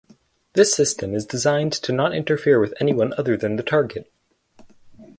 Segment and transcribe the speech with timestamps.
[0.53, 4.11] This system is designed to not interfere with anyone other than the target.